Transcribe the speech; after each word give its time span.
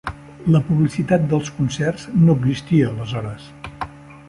La 0.53 0.61
publicitat 0.69 1.27
dels 1.33 1.51
concerts 1.59 2.07
no 2.23 2.39
existia 2.39 2.91
aleshores. 2.95 3.49